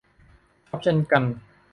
[0.67, 1.23] ชอบเช่นกัน